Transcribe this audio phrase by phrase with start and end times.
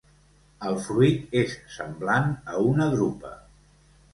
[0.69, 3.35] El fruit és semblant a una drupa.